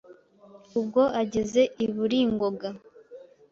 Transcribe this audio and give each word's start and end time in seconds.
Ubwo 0.79 1.01
ageze 1.21 1.61
i 1.83 1.85
Buringoga 1.93 2.69